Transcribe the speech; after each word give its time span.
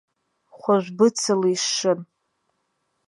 Хәажә 0.57 0.89
быцала 0.97 1.47
ишшын. 1.53 1.99